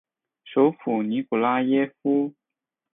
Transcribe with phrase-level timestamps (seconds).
[0.43, 2.33] 首府尼古拉耶夫。